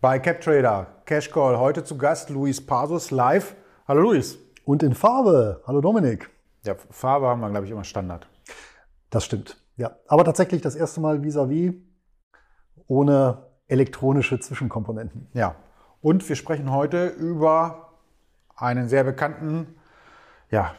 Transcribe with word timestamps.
Bei 0.00 0.20
CapTrader 0.20 0.86
Cash 1.06 1.28
Call 1.32 1.58
heute 1.58 1.82
zu 1.82 1.98
Gast 1.98 2.30
Luis 2.30 2.64
Pasus 2.64 3.10
live. 3.10 3.56
Hallo 3.88 4.02
Luis. 4.02 4.38
Und 4.64 4.84
in 4.84 4.94
Farbe. 4.94 5.60
Hallo 5.66 5.80
Dominik. 5.80 6.30
Ja, 6.64 6.76
Farbe 6.76 7.26
haben 7.26 7.40
wir, 7.40 7.50
glaube 7.50 7.66
ich, 7.66 7.72
immer 7.72 7.82
Standard. 7.82 8.28
Das 9.10 9.24
stimmt. 9.24 9.60
Ja, 9.76 9.96
aber 10.06 10.22
tatsächlich 10.22 10.62
das 10.62 10.76
erste 10.76 11.00
Mal 11.00 11.24
vis-à-vis 11.24 11.72
-vis 11.72 11.80
ohne 12.86 13.46
elektronische 13.66 14.38
Zwischenkomponenten. 14.38 15.26
Ja. 15.32 15.56
Und 16.00 16.28
wir 16.28 16.36
sprechen 16.36 16.70
heute 16.70 17.08
über 17.08 17.94
einen 18.54 18.88
sehr 18.88 19.02
bekannten, 19.02 19.80
ja, 20.48 20.74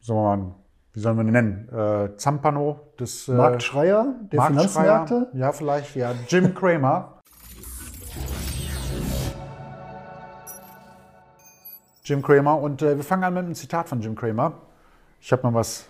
sagen 0.00 0.20
wir 0.20 0.36
mal, 0.36 0.54
wie 0.92 1.00
sollen 1.00 1.16
wir 1.16 1.24
ihn 1.24 1.32
nennen? 1.32 1.68
Äh, 1.68 2.16
Zampano 2.16 2.78
des 2.96 3.26
äh, 3.26 3.32
Marktschreier 3.32 4.14
der 4.30 4.38
Marktschreier, 4.38 4.68
Finanzmärkte? 4.68 5.30
Ja, 5.32 5.50
vielleicht, 5.50 5.96
ja. 5.96 6.12
Jim 6.28 6.54
Cramer. 6.54 7.14
Jim 12.04 12.22
Cramer. 12.22 12.60
Und 12.60 12.82
äh, 12.82 12.96
wir 12.96 13.04
fangen 13.04 13.24
an 13.24 13.34
mit 13.34 13.44
einem 13.44 13.54
Zitat 13.54 13.88
von 13.88 14.00
Jim 14.00 14.14
Cramer. 14.14 14.60
Ich 15.20 15.32
habe 15.32 15.42
mal 15.42 15.54
was 15.54 15.86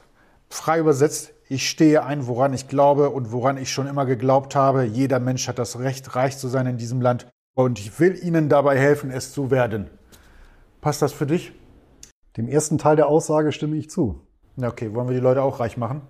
frei 0.49 0.79
übersetzt. 0.79 1.33
Ich 1.49 1.69
stehe 1.69 2.05
ein, 2.05 2.27
woran 2.27 2.55
ich 2.55 2.69
glaube 2.69 3.11
und 3.11 3.33
woran 3.33 3.57
ich 3.57 3.71
schon 3.71 3.87
immer 3.87 4.07
geglaubt 4.07 4.55
habe. 4.55 4.85
Jeder 4.85 5.21
Mensch 5.21 5.49
hat 5.49 5.59
das 5.59 5.79
Recht, 5.79 6.15
reich 6.17 6.39
zu 6.39 6.49
sein 6.49 6.67
in 6.67 6.79
diesem 6.79 7.01
Land. 7.01 7.27
Und 7.55 7.79
ich 7.79 8.01
will 8.01 8.17
Ihnen 8.17 8.49
dabei 8.49 8.79
helfen, 8.79 9.11
es 9.11 9.33
zu 9.33 9.51
werden. 9.51 9.91
Passt 10.81 11.03
das 11.03 11.13
für 11.13 11.27
dich? 11.27 11.53
Dem 12.37 12.49
ersten 12.49 12.79
Teil 12.79 12.97
der 12.97 13.09
Aussage 13.09 13.53
stimme 13.53 13.77
ich 13.77 13.91
zu. 13.91 14.21
Na 14.57 14.69
okay, 14.69 14.95
wollen 14.95 15.09
wir 15.09 15.15
die 15.15 15.21
Leute 15.21 15.43
auch 15.43 15.61
reich 15.61 15.77
machen? 15.77 16.03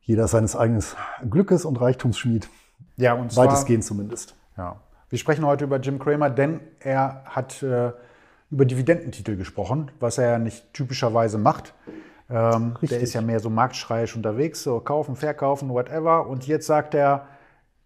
Jeder 0.00 0.28
seines 0.28 0.54
eigenen 0.54 0.84
Glückes 1.28 1.64
und 1.64 1.80
Reichtumsschmied. 1.80 2.48
Ja, 2.96 3.14
und 3.14 3.32
zwar, 3.32 3.46
Weitestgehend 3.46 3.84
zumindest. 3.84 4.36
Ja. 4.56 4.80
Wir 5.08 5.18
sprechen 5.18 5.44
heute 5.44 5.64
über 5.64 5.78
Jim 5.78 5.98
Cramer, 5.98 6.30
denn 6.30 6.60
er 6.80 7.24
hat 7.24 7.62
äh, 7.62 7.92
über 8.56 8.64
Dividendentitel 8.64 9.36
gesprochen, 9.36 9.90
was 10.00 10.16
er 10.16 10.30
ja 10.30 10.38
nicht 10.38 10.72
typischerweise 10.72 11.36
macht. 11.36 11.74
Ähm, 12.30 12.74
der 12.80 13.00
ist 13.00 13.12
ja 13.12 13.20
mehr 13.20 13.38
so 13.38 13.50
marktschreiisch 13.50 14.16
unterwegs, 14.16 14.62
so 14.62 14.80
kaufen, 14.80 15.14
verkaufen, 15.14 15.68
whatever. 15.68 16.26
Und 16.26 16.46
jetzt 16.46 16.66
sagt 16.66 16.94
er, 16.94 17.26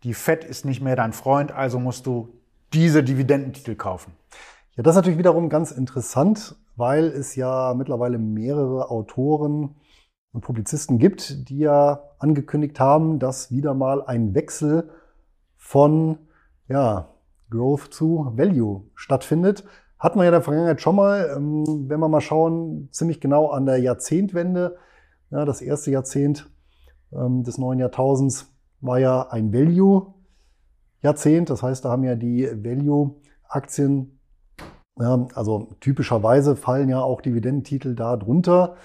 die 0.04 0.14
Fed 0.14 0.44
ist 0.44 0.64
nicht 0.64 0.80
mehr 0.80 0.94
dein 0.94 1.12
Freund, 1.12 1.50
also 1.50 1.80
musst 1.80 2.06
du 2.06 2.28
diese 2.72 3.02
Dividendentitel 3.02 3.74
kaufen. 3.74 4.12
Ja, 4.76 4.84
das 4.84 4.92
ist 4.92 4.98
natürlich 4.98 5.18
wiederum 5.18 5.48
ganz 5.48 5.72
interessant, 5.72 6.54
weil 6.76 7.06
es 7.06 7.34
ja 7.34 7.74
mittlerweile 7.76 8.18
mehrere 8.18 8.90
Autoren 8.90 9.74
und 10.30 10.42
Publizisten 10.42 10.98
gibt, 10.98 11.48
die 11.48 11.58
ja 11.58 12.04
angekündigt 12.20 12.78
haben, 12.78 13.18
dass 13.18 13.50
wieder 13.50 13.74
mal 13.74 14.04
ein 14.04 14.36
Wechsel 14.36 14.88
von 15.56 16.18
ja, 16.68 17.08
Growth 17.50 17.92
zu 17.92 18.32
Value 18.36 18.84
stattfindet. 18.94 19.64
Hatten 20.00 20.18
wir 20.18 20.24
ja 20.24 20.30
in 20.30 20.32
der 20.32 20.42
Vergangenheit 20.42 20.80
schon 20.80 20.96
mal, 20.96 21.30
ähm, 21.36 21.88
wenn 21.88 22.00
wir 22.00 22.08
mal 22.08 22.22
schauen, 22.22 22.88
ziemlich 22.90 23.20
genau 23.20 23.48
an 23.48 23.66
der 23.66 23.78
Jahrzehntwende. 23.78 24.78
Ja, 25.30 25.44
das 25.44 25.60
erste 25.60 25.90
Jahrzehnt 25.90 26.50
ähm, 27.12 27.44
des 27.44 27.58
neuen 27.58 27.78
Jahrtausends 27.78 28.50
war 28.80 28.98
ja 28.98 29.28
ein 29.28 29.52
Value-Jahrzehnt. 29.52 31.50
Das 31.50 31.62
heißt, 31.62 31.84
da 31.84 31.90
haben 31.90 32.04
ja 32.04 32.14
die 32.14 32.48
Value-Aktien, 32.50 34.18
ja, 34.98 35.28
also 35.34 35.68
typischerweise 35.80 36.56
fallen 36.56 36.88
ja 36.88 37.02
auch 37.02 37.20
Dividendentitel 37.20 37.94
da 37.94 38.16
drunter. 38.16 38.76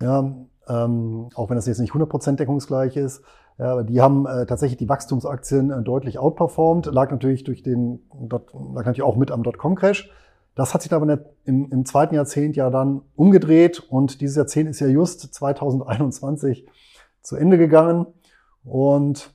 Ja, 0.00 0.32
ähm, 0.68 1.28
auch 1.34 1.50
wenn 1.50 1.56
das 1.56 1.66
jetzt 1.66 1.80
nicht 1.80 1.92
100% 1.92 2.36
deckungsgleich 2.36 2.96
ist. 2.96 3.22
Ja, 3.58 3.82
die 3.82 4.00
haben 4.00 4.26
äh, 4.26 4.46
tatsächlich 4.46 4.76
die 4.76 4.88
Wachstumsaktien 4.88 5.70
äh, 5.70 5.82
deutlich 5.82 6.18
outperformed. 6.18 6.86
Lag 6.86 7.10
natürlich 7.10 7.42
durch 7.42 7.62
den, 7.62 8.00
dot, 8.12 8.52
lag 8.52 8.84
natürlich 8.84 9.02
auch 9.02 9.16
mit 9.16 9.32
am 9.32 9.42
Dotcom-Crash. 9.42 10.10
Das 10.56 10.72
hat 10.72 10.82
sich 10.82 10.92
aber 10.92 11.18
im, 11.44 11.70
im 11.70 11.84
zweiten 11.84 12.14
Jahrzehnt 12.14 12.56
ja 12.56 12.70
dann 12.70 13.02
umgedreht 13.14 13.78
und 13.78 14.22
dieses 14.22 14.36
Jahrzehnt 14.36 14.70
ist 14.70 14.80
ja 14.80 14.86
just 14.86 15.32
2021 15.34 16.66
zu 17.20 17.36
Ende 17.36 17.58
gegangen. 17.58 18.06
Und 18.64 19.34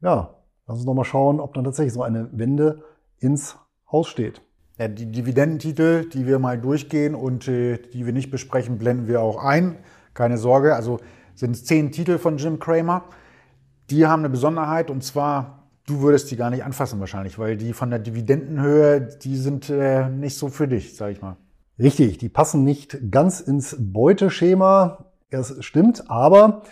ja, 0.00 0.34
lass 0.66 0.78
uns 0.78 0.86
nochmal 0.86 1.04
schauen, 1.04 1.40
ob 1.40 1.52
dann 1.52 1.64
tatsächlich 1.64 1.92
so 1.92 2.02
eine 2.02 2.30
Wende 2.32 2.82
ins 3.18 3.58
Haus 3.92 4.08
steht. 4.08 4.40
Ja, 4.78 4.88
die 4.88 5.12
Dividendentitel, 5.12 6.08
die 6.08 6.26
wir 6.26 6.38
mal 6.38 6.58
durchgehen 6.58 7.14
und 7.14 7.46
äh, 7.48 7.76
die 7.76 8.06
wir 8.06 8.14
nicht 8.14 8.30
besprechen, 8.30 8.78
blenden 8.78 9.06
wir 9.06 9.20
auch 9.20 9.44
ein. 9.44 9.76
Keine 10.14 10.38
Sorge. 10.38 10.74
Also 10.74 11.00
sind 11.34 11.54
es 11.54 11.66
zehn 11.66 11.92
Titel 11.92 12.16
von 12.16 12.38
Jim 12.38 12.58
Cramer. 12.58 13.04
Die 13.90 14.06
haben 14.06 14.20
eine 14.20 14.30
Besonderheit 14.30 14.90
und 14.90 15.04
zwar 15.04 15.61
Du 15.86 16.00
würdest 16.00 16.30
die 16.30 16.36
gar 16.36 16.50
nicht 16.50 16.64
anfassen 16.64 17.00
wahrscheinlich, 17.00 17.38
weil 17.38 17.56
die 17.56 17.72
von 17.72 17.90
der 17.90 17.98
Dividendenhöhe, 17.98 19.00
die 19.00 19.36
sind 19.36 19.68
äh, 19.68 20.08
nicht 20.08 20.36
so 20.36 20.48
für 20.48 20.68
dich, 20.68 20.96
sag 20.96 21.10
ich 21.10 21.20
mal. 21.20 21.36
Richtig, 21.78 22.18
die 22.18 22.28
passen 22.28 22.64
nicht 22.64 22.98
ganz 23.10 23.40
ins 23.40 23.76
Beuteschema. 23.78 25.06
Es 25.30 25.64
stimmt, 25.64 26.10
aber 26.10 26.62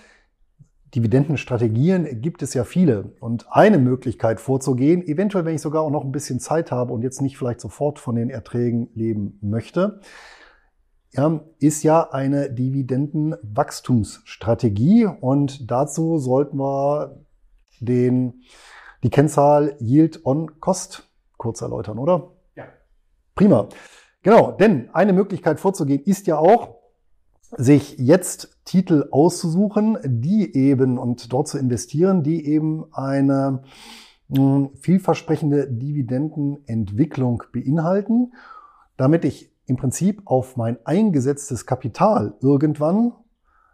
Dividendenstrategien 0.94 2.20
gibt 2.20 2.42
es 2.42 2.52
ja 2.54 2.64
viele. 2.64 3.12
Und 3.20 3.46
eine 3.50 3.78
Möglichkeit 3.78 4.40
vorzugehen, 4.40 5.06
eventuell 5.06 5.44
wenn 5.44 5.54
ich 5.54 5.62
sogar 5.62 5.82
auch 5.82 5.90
noch 5.90 6.04
ein 6.04 6.12
bisschen 6.12 6.38
Zeit 6.38 6.70
habe 6.70 6.92
und 6.92 7.02
jetzt 7.02 7.22
nicht 7.22 7.38
vielleicht 7.38 7.60
sofort 7.60 7.98
von 7.98 8.14
den 8.14 8.30
Erträgen 8.30 8.90
leben 8.94 9.38
möchte, 9.40 10.00
ja, 11.12 11.40
ist 11.58 11.82
ja 11.82 12.10
eine 12.10 12.50
Dividendenwachstumsstrategie. 12.50 15.06
Und 15.06 15.68
dazu 15.70 16.18
sollten 16.18 16.58
wir 16.58 17.16
den 17.80 18.42
die 19.02 19.10
Kennzahl 19.10 19.76
Yield 19.80 20.24
on 20.24 20.60
Cost 20.60 21.08
kurz 21.36 21.62
erläutern, 21.62 21.98
oder? 21.98 22.32
Ja. 22.54 22.64
Prima. 23.34 23.68
Genau, 24.22 24.52
denn 24.52 24.90
eine 24.92 25.12
Möglichkeit 25.12 25.58
vorzugehen 25.58 26.02
ist 26.04 26.26
ja 26.26 26.36
auch, 26.36 26.80
sich 27.56 27.96
jetzt 27.98 28.60
Titel 28.64 29.08
auszusuchen, 29.10 29.98
die 30.04 30.54
eben 30.54 30.98
und 30.98 31.32
dort 31.32 31.48
zu 31.48 31.58
investieren, 31.58 32.22
die 32.22 32.46
eben 32.46 32.84
eine 32.92 33.62
hm, 34.32 34.70
vielversprechende 34.76 35.66
Dividendenentwicklung 35.66 37.42
beinhalten, 37.52 38.32
damit 38.96 39.24
ich 39.24 39.50
im 39.66 39.76
Prinzip 39.76 40.22
auf 40.26 40.56
mein 40.56 40.78
eingesetztes 40.84 41.66
Kapital 41.66 42.34
irgendwann 42.40 43.14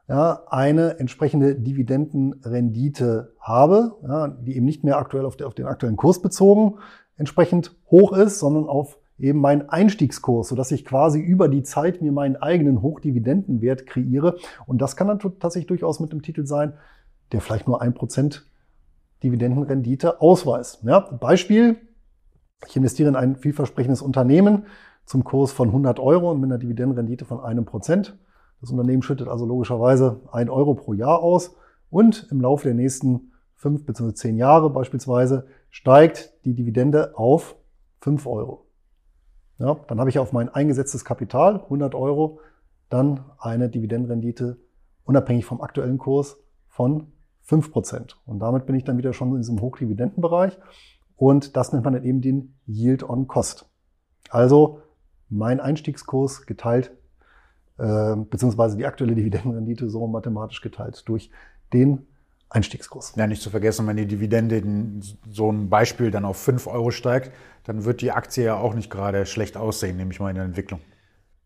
ja, 0.09 0.43
eine 0.49 0.99
entsprechende 0.99 1.57
Dividendenrendite 1.57 3.35
habe, 3.41 3.97
ja, 4.03 4.29
die 4.29 4.57
eben 4.57 4.67
nicht 4.67 4.85
mehr 4.85 4.99
aktuell 4.99 5.25
auf, 5.25 5.37
der, 5.37 5.49
auf 5.49 5.55
den 5.55 5.67
aktuellen 5.67 5.97
Kurs 5.97 6.23
bezogen 6.23 6.79
entsprechend 7.17 7.75
hoch 7.91 8.13
ist, 8.13 8.39
sondern 8.39 8.69
auf 8.69 8.99
eben 9.19 9.41
meinen 9.41 9.69
Einstiegskurs, 9.69 10.49
sodass 10.49 10.71
ich 10.73 10.85
quasi 10.85 11.21
über 11.21 11.49
die 11.49 11.63
Zeit 11.63 12.03
mir 12.03 12.13
meinen 12.13 12.37
eigenen 12.37 12.83
Hochdividendenwert 12.83 13.87
kreiere. 13.87 14.37
Und 14.67 14.83
das 14.83 14.97
kann 14.97 15.09
dann 15.09 15.19
tatsächlich 15.19 15.69
durchaus 15.69 16.01
mit 16.01 16.13
einem 16.13 16.23
Titel 16.23 16.47
sein, 16.47 16.75
der 17.33 17.41
vielleicht 17.41 17.67
nur 17.67 17.81
ein 17.81 17.95
Prozent 17.95 18.47
Dividendenrendite 19.23 20.21
ausweist. 20.21 20.83
Ja, 20.85 21.01
Beispiel, 21.01 21.77
ich 22.69 22.77
investiere 22.77 23.09
in 23.09 23.17
ein 23.17 23.37
vielversprechendes 23.37 24.03
Unternehmen 24.03 24.67
zum 25.07 25.25
Kurs 25.25 25.53
von 25.53 25.69
100 25.69 25.99
Euro 25.99 26.31
und 26.31 26.41
mit 26.41 26.51
einer 26.51 26.59
Dividendenrendite 26.59 27.25
von 27.25 27.41
einem 27.41 27.65
Prozent. 27.65 28.17
Das 28.61 28.71
Unternehmen 28.71 29.03
schüttet 29.03 29.29
also 29.29 29.47
logischerweise 29.47 30.21
ein 30.33 30.49
Euro 30.49 30.75
pro 30.75 30.93
Jahr 30.93 31.21
aus 31.21 31.55
und 31.91 32.29
im 32.31 32.41
Laufe 32.41 32.65
der 32.65 32.75
nächsten 32.75 33.33
fünf 33.55 33.85
bzw. 33.85 34.15
zehn 34.15 34.37
Jahre 34.37 34.71
beispielsweise 34.71 35.47
steigt 35.71 36.33
die 36.45 36.55
Dividende 36.55 37.17
auf 37.17 37.57
fünf 38.01 38.27
Euro. 38.27 38.67
Ja, 39.59 39.77
dann 39.89 40.01
habe 40.01 40.11
ich 40.11 40.19
auf 40.19 40.33
mein 40.33 40.49
eingesetztes 40.49 41.05
Kapital 41.05 41.63
100 41.63 41.95
Euro 41.95 42.41
dann 42.89 43.25
eine 43.39 43.69
Dividendenrendite 43.69 44.59
unabhängig 45.05 45.45
vom 45.45 45.61
aktuellen 45.61 45.99
Kurs 45.99 46.37
von 46.69 47.13
5%. 47.49 48.17
Und 48.27 48.41
damit 48.41 48.67
bin 48.67 48.75
ich 48.75 48.85
dann 48.85 48.99
wieder 48.99 49.13
schon 49.13 49.31
in 49.31 49.39
diesem 49.39 49.61
Hochdividendenbereich. 49.61 50.59
Und 51.17 51.57
das 51.57 51.73
nennt 51.73 51.85
man 51.85 51.95
dann 51.95 52.05
eben 52.05 52.21
den 52.21 52.55
Yield 52.67 53.09
on 53.09 53.27
Cost. 53.27 53.71
Also 54.29 54.81
mein 55.29 55.61
Einstiegskurs 55.61 56.45
geteilt 56.47 56.93
äh, 57.79 58.17
beziehungsweise 58.17 58.77
die 58.77 58.87
aktuelle 58.87 59.15
Dividendenrendite 59.15 59.89
so 59.89 60.07
mathematisch 60.07 60.61
geteilt 60.61 61.03
durch 61.07 61.31
den 61.73 62.07
Einstiegskurs. 62.49 63.15
Ja, 63.17 63.27
nicht 63.27 63.43
zu 63.43 63.51
vergessen, 63.51 63.87
wenn 63.87 63.97
die 63.97 64.07
Dividende 64.07 64.59
in 64.59 65.03
so 65.29 65.49
einem 65.49 65.69
Beispiel 65.69 66.11
dann 66.11 66.25
auf 66.25 66.37
5 66.37 66.69
Euro 66.69 66.91
steigt, 66.91 67.33
dann 67.65 67.85
wird 67.85 68.01
die 68.01 68.13
Aktie 68.13 68.45
ja 68.45 68.57
auch 68.57 68.75
nicht 68.75 68.91
gerade 68.91 69.27
schlecht 69.27 69.57
aussehen, 69.57 69.97
nehme 69.97 70.13
ich 70.13 70.21
mal 70.21 70.31
in 70.31 70.37
der 70.37 70.45
Entwicklung. 70.45 70.81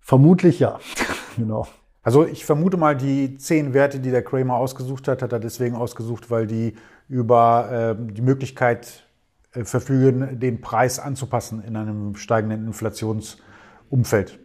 Vermutlich 0.00 0.60
ja, 0.60 0.78
genau. 1.36 1.66
Also 2.02 2.26
ich 2.26 2.44
vermute 2.44 2.76
mal, 2.76 2.96
die 2.96 3.36
zehn 3.36 3.74
Werte, 3.74 4.00
die 4.00 4.10
der 4.10 4.22
Kramer 4.22 4.54
ausgesucht 4.54 5.08
hat, 5.08 5.22
hat 5.22 5.32
er 5.32 5.40
deswegen 5.40 5.76
ausgesucht, 5.76 6.30
weil 6.30 6.46
die 6.46 6.74
über 7.08 7.96
äh, 7.98 8.12
die 8.12 8.22
Möglichkeit 8.22 9.06
äh, 9.52 9.64
verfügen, 9.64 10.38
den 10.38 10.60
Preis 10.60 10.98
anzupassen 10.98 11.62
in 11.62 11.76
einem 11.76 12.14
steigenden 12.16 12.66
Inflationsumfeld. 12.66 14.38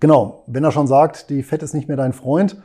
Genau, 0.00 0.44
wenn 0.46 0.64
er 0.64 0.72
schon 0.72 0.86
sagt, 0.86 1.30
die 1.30 1.42
Fed 1.42 1.62
ist 1.62 1.74
nicht 1.74 1.88
mehr 1.88 1.96
dein 1.96 2.12
Freund 2.12 2.60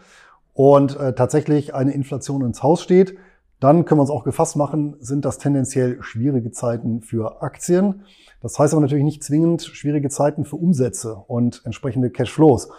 und 0.54 1.00
äh, 1.00 1.14
tatsächlich 1.14 1.74
eine 1.74 1.94
Inflation 1.94 2.44
ins 2.44 2.64
Haus 2.64 2.82
steht, 2.82 3.18
dann 3.60 3.86
können 3.86 4.00
wir 4.00 4.04
uns 4.04 4.12
auch 4.12 4.24
gefasst 4.24 4.56
machen, 4.56 4.96
sind 5.00 5.26
das 5.26 5.38
tendenziell 5.38 6.02
schwierige 6.02 6.52
Zeiten 6.52 7.02
für 7.02 7.42
Aktien. 7.42 8.04
Das 8.42 8.58
heißt 8.58 8.74
aber 8.74 8.82
natürlich 8.82 9.04
nicht 9.04 9.24
zwingend 9.24 9.64
schwierige 9.64 10.10
Zeiten 10.10 10.46
für 10.46 10.56
Umsätze 10.56 11.16
und 11.28 11.62
entsprechende 11.66 12.10
Cashflows. 12.10 12.70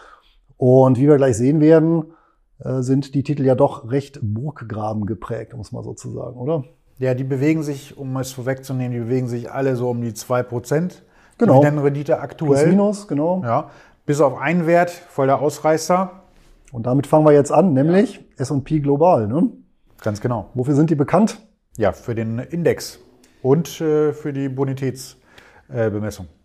Und 0.56 0.98
wie 0.98 1.06
wir 1.06 1.16
gleich 1.16 1.36
sehen 1.36 1.60
werden, 1.60 2.12
äh, 2.58 2.80
sind 2.80 3.14
die 3.14 3.22
Titel 3.22 3.44
ja 3.44 3.54
doch 3.54 3.90
recht 3.90 4.20
Burggraben 4.22 5.06
geprägt, 5.06 5.54
muss 5.56 5.72
man 5.72 5.84
sozusagen, 5.84 6.36
oder? 6.36 6.64
Ja, 6.98 7.14
die 7.14 7.24
bewegen 7.24 7.62
sich, 7.62 7.96
um 7.96 8.14
es 8.18 8.32
vorwegzunehmen, 8.32 8.92
die 8.92 9.00
bewegen 9.00 9.26
sich 9.26 9.50
alle 9.50 9.76
so 9.76 9.88
um 9.88 10.02
die 10.02 10.12
2%. 10.12 11.02
Genau. 11.38 11.54
Dividendenrendite 11.54 12.20
aktuell. 12.20 12.64
Plus 12.64 12.66
minus, 12.66 13.08
genau. 13.08 13.40
Ja. 13.42 13.70
Bis 14.06 14.20
auf 14.20 14.38
einen 14.38 14.66
Wert, 14.66 14.90
voll 14.90 15.26
der 15.26 15.40
Ausreißer. 15.40 16.22
Und 16.72 16.86
damit 16.86 17.06
fangen 17.06 17.24
wir 17.24 17.32
jetzt 17.32 17.52
an, 17.52 17.72
nämlich 17.72 18.24
S&P 18.36 18.80
Global. 18.80 19.26
Ne? 19.26 19.50
Ganz 20.02 20.20
genau. 20.20 20.50
Wofür 20.54 20.74
sind 20.74 20.90
die 20.90 20.94
bekannt? 20.94 21.40
Ja, 21.76 21.92
für 21.92 22.14
den 22.14 22.38
Index 22.38 22.98
und 23.42 23.80
äh, 23.80 24.12
für 24.12 24.32
die 24.32 24.48
Bonitätsbemessung. 24.48 26.26
Äh, 26.26 26.40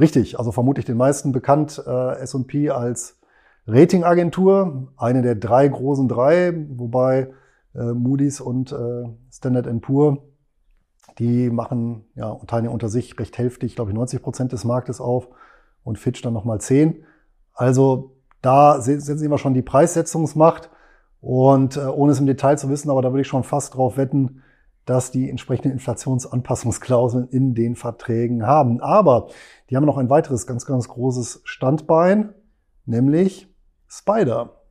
Richtig, 0.00 0.38
also 0.38 0.50
vermutlich 0.50 0.86
den 0.86 0.96
meisten 0.96 1.30
bekannt 1.30 1.82
äh, 1.86 2.20
S&P 2.20 2.70
als 2.70 3.20
Ratingagentur, 3.66 4.88
eine 4.96 5.20
der 5.20 5.34
drei 5.34 5.68
großen 5.68 6.08
drei, 6.08 6.54
wobei 6.70 7.28
äh, 7.74 7.92
Moody's 7.92 8.40
und 8.40 8.72
äh, 8.72 9.04
Standard 9.30 9.68
Poor, 9.82 10.24
die 11.18 11.50
machen 11.50 12.06
ja 12.14 12.30
und 12.30 12.48
teilen 12.48 12.64
ja 12.64 12.70
unter 12.70 12.88
sich 12.88 13.18
recht 13.18 13.36
hälftig, 13.36 13.76
glaube 13.76 13.90
ich, 13.90 13.94
90 13.94 14.22
Prozent 14.22 14.52
des 14.52 14.64
Marktes 14.64 15.02
auf 15.02 15.28
und 15.84 15.98
Fitch 15.98 16.22
dann 16.22 16.32
nochmal 16.32 16.60
10. 16.60 17.04
Also 17.54 18.16
da 18.42 18.80
sehen 18.80 19.30
wir 19.30 19.38
schon 19.38 19.54
die 19.54 19.62
Preissetzungsmacht. 19.62 20.70
Und 21.20 21.76
äh, 21.76 21.80
ohne 21.80 22.12
es 22.12 22.20
im 22.20 22.26
Detail 22.26 22.56
zu 22.56 22.70
wissen, 22.70 22.90
aber 22.90 23.02
da 23.02 23.10
würde 23.10 23.20
ich 23.20 23.28
schon 23.28 23.44
fast 23.44 23.74
drauf 23.74 23.96
wetten, 23.96 24.42
dass 24.86 25.10
die 25.10 25.28
entsprechenden 25.28 25.72
Inflationsanpassungsklauseln 25.72 27.28
in 27.28 27.54
den 27.54 27.76
Verträgen 27.76 28.46
haben. 28.46 28.80
Aber 28.80 29.28
die 29.68 29.76
haben 29.76 29.84
noch 29.84 29.98
ein 29.98 30.08
weiteres 30.08 30.46
ganz, 30.46 30.64
ganz 30.64 30.88
großes 30.88 31.42
Standbein, 31.44 32.32
nämlich 32.86 33.54
Spider. 33.86 34.62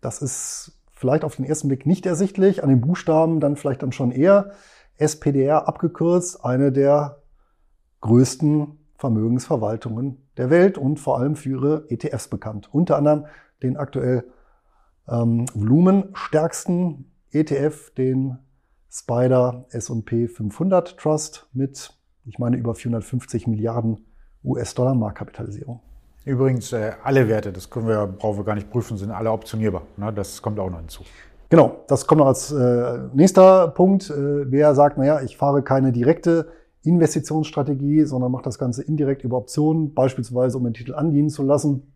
Das 0.00 0.20
ist 0.20 0.78
vielleicht 0.92 1.24
auf 1.24 1.36
den 1.36 1.44
ersten 1.44 1.68
Blick 1.68 1.86
nicht 1.86 2.04
ersichtlich, 2.04 2.62
an 2.62 2.68
den 2.68 2.80
Buchstaben 2.80 3.40
dann 3.40 3.56
vielleicht 3.56 3.82
dann 3.82 3.92
schon 3.92 4.12
eher. 4.12 4.52
SPDR 4.96 5.68
abgekürzt, 5.68 6.44
eine 6.44 6.72
der 6.72 7.22
größten 8.00 8.78
Vermögensverwaltungen 8.98 10.28
der 10.36 10.50
Welt 10.50 10.76
und 10.76 10.98
vor 10.98 11.18
allem 11.18 11.36
für 11.36 11.50
ihre 11.50 11.84
ETFs 11.88 12.28
bekannt. 12.28 12.68
Unter 12.72 12.96
anderem 12.96 13.26
den 13.62 13.76
aktuell 13.76 14.24
ähm, 15.08 15.46
volumenstärksten 15.54 17.10
ETF, 17.30 17.94
den 17.94 18.38
Spider 18.90 19.66
S&P 19.70 20.28
500 20.28 20.98
Trust 20.98 21.48
mit, 21.52 21.94
ich 22.24 22.38
meine, 22.38 22.56
über 22.56 22.74
450 22.74 23.46
Milliarden 23.46 24.06
US-Dollar 24.44 24.94
Marktkapitalisierung. 24.94 25.80
Übrigens, 26.24 26.72
äh, 26.72 26.92
alle 27.04 27.28
Werte, 27.28 27.52
das 27.52 27.70
können 27.70 27.86
wir, 27.86 28.06
brauchen 28.06 28.38
wir 28.38 28.44
gar 28.44 28.54
nicht 28.54 28.70
prüfen, 28.70 28.96
sind 28.96 29.10
alle 29.10 29.30
optionierbar. 29.30 29.82
Ne? 29.96 30.12
Das 30.12 30.42
kommt 30.42 30.58
auch 30.58 30.70
noch 30.70 30.78
hinzu. 30.78 31.02
Genau, 31.48 31.84
das 31.86 32.06
kommt 32.06 32.18
noch 32.18 32.26
als 32.26 32.52
äh, 32.52 32.98
nächster 33.14 33.68
Punkt. 33.68 34.10
Äh, 34.10 34.50
wer 34.50 34.74
sagt, 34.74 34.98
naja, 34.98 35.22
ich 35.22 35.36
fahre 35.36 35.62
keine 35.62 35.92
direkte 35.92 36.48
Investitionsstrategie, 36.82 38.04
sondern 38.04 38.32
mache 38.32 38.44
das 38.44 38.58
Ganze 38.58 38.82
indirekt 38.82 39.24
über 39.24 39.36
Optionen, 39.36 39.94
beispielsweise 39.94 40.56
um 40.56 40.64
den 40.64 40.74
Titel 40.74 40.94
andienen 40.94 41.28
zu 41.28 41.42
lassen, 41.42 41.92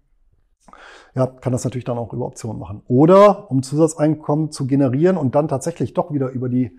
ja, 1.15 1.27
kann 1.27 1.53
das 1.53 1.65
natürlich 1.65 1.85
dann 1.85 1.99
auch 1.99 2.13
über 2.13 2.27
Optionen 2.27 2.59
machen. 2.59 2.83
Oder 2.89 3.51
um 3.51 3.63
Zusatzeinkommen 3.63 4.51
zu 4.51 4.67
generieren 4.67 5.17
und 5.17 5.35
dann 5.35 5.49
tatsächlich 5.49 5.95
doch 5.95 6.13
wieder 6.13 6.31
über 6.31 6.49
die 6.49 6.79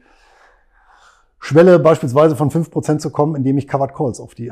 Schwelle 1.40 1.78
beispielsweise 1.78 2.36
von 2.36 2.50
5% 2.50 3.00
zu 3.00 3.12
kommen, 3.12 3.36
indem 3.36 3.58
ich 3.58 3.68
Covered 3.68 3.94
Calls 3.94 4.20
auf 4.20 4.34
die 4.34 4.46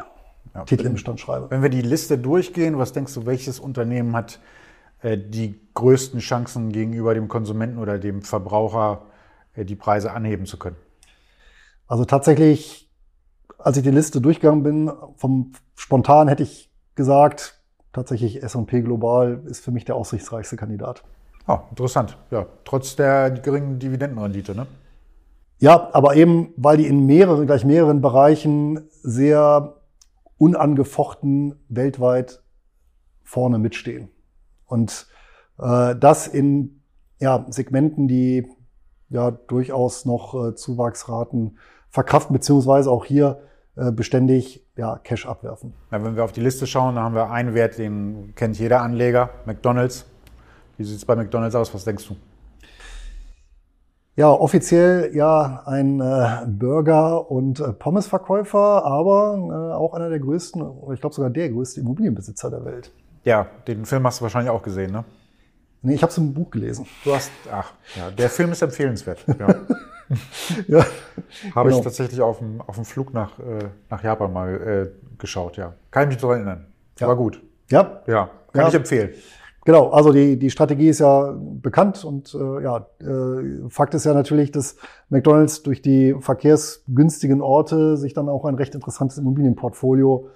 ja, 0.53 0.63
Titel 0.65 0.85
im 0.85 0.93
Bestand 0.93 1.19
schreibe. 1.19 1.49
Wenn 1.49 1.61
wir 1.61 1.69
die 1.69 1.81
Liste 1.81 2.17
durchgehen, 2.17 2.77
was 2.77 2.93
denkst 2.93 3.13
du, 3.13 3.25
welches 3.25 3.59
Unternehmen 3.59 4.15
hat 4.15 4.39
äh, 5.01 5.17
die 5.17 5.59
größten 5.73 6.19
Chancen 6.19 6.71
gegenüber 6.71 7.13
dem 7.13 7.27
Konsumenten 7.27 7.79
oder 7.79 7.97
dem 7.97 8.21
Verbraucher, 8.21 9.03
äh, 9.55 9.65
die 9.65 9.75
Preise 9.75 10.11
anheben 10.11 10.45
zu 10.45 10.59
können? 10.59 10.75
Also 11.87 12.05
tatsächlich, 12.05 12.90
als 13.63 13.77
ich 13.77 13.83
die 13.83 13.91
Liste 13.91 14.21
durchgegangen 14.21 14.63
bin, 14.63 14.91
vom 15.15 15.51
spontan 15.75 16.27
hätte 16.27 16.43
ich 16.43 16.71
gesagt, 16.95 17.61
tatsächlich 17.93 18.43
S&P 18.43 18.81
Global 18.81 19.41
ist 19.45 19.63
für 19.63 19.71
mich 19.71 19.85
der 19.85 19.95
aussichtsreichste 19.95 20.55
Kandidat. 20.55 21.03
Ah, 21.47 21.61
interessant. 21.69 22.17
Ja, 22.29 22.45
trotz 22.65 22.95
der 22.95 23.31
geringen 23.31 23.79
Dividendenrendite, 23.79 24.55
ne? 24.55 24.67
Ja, 25.59 25.89
aber 25.93 26.15
eben, 26.15 26.53
weil 26.57 26.77
die 26.77 26.87
in 26.87 27.05
mehreren, 27.05 27.45
gleich 27.45 27.65
mehreren 27.65 28.01
Bereichen 28.01 28.89
sehr 29.03 29.75
unangefochten 30.37 31.55
weltweit 31.69 32.41
vorne 33.23 33.59
mitstehen. 33.59 34.09
Und 34.65 35.07
äh, 35.59 35.95
das 35.95 36.27
in 36.27 36.81
ja, 37.19 37.45
Segmenten, 37.49 38.07
die 38.07 38.47
ja 39.09 39.29
durchaus 39.29 40.05
noch 40.05 40.33
äh, 40.33 40.55
Zuwachsraten 40.55 41.59
verkraften, 41.89 42.33
beziehungsweise 42.33 42.89
auch 42.89 43.05
hier 43.05 43.41
beständig 43.75 44.65
ja, 44.75 44.97
Cash 44.97 45.25
abwerfen. 45.25 45.73
Ja, 45.91 46.03
wenn 46.03 46.15
wir 46.15 46.23
auf 46.23 46.33
die 46.33 46.41
Liste 46.41 46.67
schauen, 46.67 46.95
da 46.95 47.03
haben 47.03 47.15
wir 47.15 47.31
einen 47.31 47.53
Wert, 47.53 47.77
den 47.77 48.33
kennt 48.35 48.59
jeder 48.59 48.81
Anleger, 48.81 49.29
McDonald's. 49.45 50.05
Wie 50.77 50.83
sieht 50.83 50.97
es 50.97 51.05
bei 51.05 51.15
McDonald's 51.15 51.55
aus? 51.55 51.73
Was 51.73 51.85
denkst 51.85 52.07
du? 52.07 52.15
Ja, 54.17 54.29
offiziell 54.29 55.15
ja 55.15 55.63
ein 55.65 56.01
äh, 56.01 56.45
Burger- 56.45 57.31
und 57.31 57.59
äh, 57.61 57.71
Pommesverkäufer, 57.71 58.83
aber 58.85 59.37
äh, 59.37 59.73
auch 59.73 59.93
einer 59.93 60.09
der 60.09 60.19
größten, 60.19 60.61
ich 60.93 60.99
glaube 60.99 61.15
sogar 61.15 61.29
der 61.29 61.49
größte 61.49 61.79
Immobilienbesitzer 61.79 62.49
der 62.49 62.65
Welt. 62.65 62.91
Ja, 63.23 63.47
den 63.67 63.85
Film 63.85 64.05
hast 64.05 64.19
du 64.19 64.23
wahrscheinlich 64.23 64.51
auch 64.51 64.63
gesehen, 64.63 64.91
ne? 64.91 65.05
Nee, 65.81 65.95
ich 65.95 66.03
habe 66.03 66.11
es 66.11 66.17
im 66.17 66.33
Buch 66.33 66.51
gelesen. 66.51 66.85
Du 67.03 67.15
hast, 67.15 67.31
ach, 67.51 67.73
ja, 67.95 68.11
der 68.11 68.29
Film 68.29 68.51
ist 68.51 68.61
empfehlenswert. 68.61 69.25
Ja. 69.39 69.47
ja. 70.67 70.85
Habe 71.55 71.69
genau. 71.69 71.79
ich 71.79 71.83
tatsächlich 71.83 72.21
auf 72.21 72.39
dem, 72.39 72.61
auf 72.61 72.75
dem 72.75 72.85
Flug 72.85 73.13
nach, 73.13 73.39
äh, 73.39 73.69
nach 73.89 74.03
Japan 74.03 74.33
mal 74.33 74.93
äh, 74.93 75.17
geschaut, 75.17 75.57
ja. 75.57 75.73
Kann 75.89 76.03
ich 76.03 76.09
mich 76.09 76.17
daran 76.17 76.37
erinnern. 76.37 76.65
Ja. 76.99 77.07
War 77.07 77.15
gut. 77.15 77.41
Ja. 77.69 78.01
Ja, 78.07 78.29
kann 78.51 78.63
ja. 78.63 78.67
ich 78.67 78.75
empfehlen. 78.75 79.11
Genau, 79.63 79.89
also 79.89 80.11
die, 80.11 80.39
die 80.39 80.49
Strategie 80.49 80.89
ist 80.89 80.99
ja 80.99 81.35
bekannt 81.37 82.03
und 82.03 82.33
äh, 82.33 82.63
ja, 82.63 82.87
äh, 82.99 83.69
Fakt 83.69 83.93
ist 83.93 84.05
ja 84.05 84.13
natürlich, 84.15 84.51
dass 84.51 84.75
McDonalds 85.09 85.61
durch 85.61 85.83
die 85.83 86.15
verkehrsgünstigen 86.19 87.41
Orte 87.41 87.95
sich 87.95 88.15
dann 88.15 88.27
auch 88.27 88.45
ein 88.45 88.55
recht 88.55 88.73
interessantes 88.73 89.19
Immobilienportfolio 89.19 90.29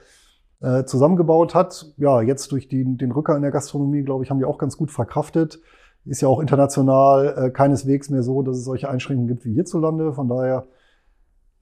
äh, 0.62 0.84
zusammengebaut 0.86 1.56
hat. 1.56 1.92
Ja, 1.98 2.22
jetzt 2.22 2.52
durch 2.52 2.68
die, 2.68 2.84
den 2.98 3.12
Rücker 3.12 3.36
in 3.36 3.42
der 3.42 3.50
Gastronomie, 3.50 4.04
glaube 4.04 4.24
ich, 4.24 4.30
haben 4.30 4.38
die 4.38 4.46
auch 4.46 4.60
ganz 4.60 4.78
gut 4.78 4.92
verkraftet. 4.92 5.60
Ist 6.06 6.22
ja 6.22 6.28
auch 6.28 6.40
international 6.40 7.36
äh, 7.38 7.50
keineswegs 7.50 8.10
mehr 8.10 8.24
so, 8.24 8.44
dass 8.44 8.58
es 8.58 8.64
solche 8.64 8.90
Einschränkungen 8.90 9.28
gibt 9.28 9.46
wie 9.46 9.54
hierzulande. 9.54 10.14
Von 10.14 10.28
daher 10.28 10.68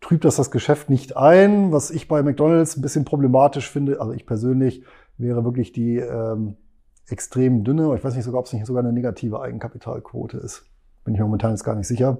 trübt 0.01 0.25
das 0.25 0.35
das 0.35 0.51
Geschäft 0.51 0.89
nicht 0.89 1.15
ein. 1.15 1.71
Was 1.71 1.91
ich 1.91 2.07
bei 2.07 2.21
McDonald's 2.21 2.75
ein 2.75 2.81
bisschen 2.81 3.05
problematisch 3.05 3.69
finde, 3.69 4.01
also 4.01 4.11
ich 4.11 4.25
persönlich, 4.25 4.83
wäre 5.17 5.45
wirklich 5.45 5.71
die 5.71 5.97
ähm, 5.97 6.57
extrem 7.07 7.63
dünne, 7.63 7.93
ich 7.95 8.03
weiß 8.03 8.15
nicht 8.15 8.25
sogar, 8.25 8.39
ob 8.39 8.45
es 8.45 8.53
nicht 8.53 8.65
sogar 8.65 8.83
eine 8.83 8.93
negative 8.93 9.41
Eigenkapitalquote 9.41 10.37
ist. 10.37 10.65
Bin 11.03 11.13
ich 11.13 11.21
momentan 11.21 11.51
jetzt 11.51 11.63
gar 11.63 11.75
nicht 11.75 11.87
sicher. 11.87 12.17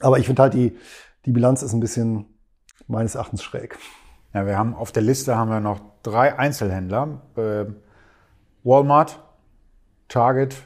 Aber 0.00 0.18
ich 0.18 0.26
finde 0.26 0.42
halt, 0.42 0.54
die, 0.54 0.76
die 1.24 1.32
Bilanz 1.32 1.62
ist 1.62 1.72
ein 1.72 1.80
bisschen 1.80 2.26
meines 2.86 3.14
Erachtens 3.14 3.42
schräg. 3.42 3.78
Ja, 4.34 4.46
wir 4.46 4.58
haben 4.58 4.74
auf 4.74 4.92
der 4.92 5.02
Liste 5.02 5.36
haben 5.36 5.50
wir 5.50 5.60
noch 5.60 5.80
drei 6.02 6.38
Einzelhändler. 6.38 7.22
Äh, 7.36 7.66
Walmart, 8.64 9.22
Target 10.08 10.56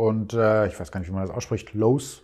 und 0.00 0.32
äh, 0.32 0.66
ich 0.66 0.80
weiß 0.80 0.90
gar 0.90 0.98
nicht, 1.00 1.10
wie 1.10 1.12
man 1.12 1.26
das 1.26 1.36
ausspricht. 1.36 1.74
Lowe's, 1.74 2.22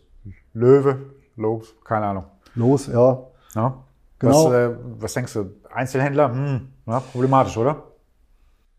Löwe, 0.54 1.10
Lowe's, 1.36 1.74
keine 1.84 2.06
Ahnung. 2.06 2.24
Lowe's, 2.54 2.86
ja. 2.86 3.26
ja? 3.54 3.84
Genau. 4.18 4.46
Was, 4.46 4.52
äh, 4.54 4.70
was 4.98 5.12
denkst 5.12 5.34
du? 5.34 5.50
Einzelhändler? 5.70 6.32
Hm, 6.32 6.68
ja, 6.86 7.00
problematisch, 7.00 7.54
oder? 7.58 7.82